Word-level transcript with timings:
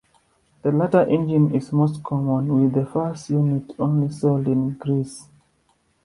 The 0.63 0.71
latter 0.71 1.01
engine 1.01 1.53
is 1.53 1.71
most 1.71 2.01
common, 2.01 2.59
with 2.63 2.73
the 2.73 2.87
first 2.89 3.29
unit 3.29 3.71
only 3.77 4.09
sold 4.09 4.47
in 4.47 4.71
Greece. 4.73 5.27